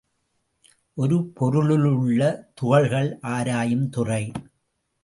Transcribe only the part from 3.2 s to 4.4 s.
ஆராயுந் துறை.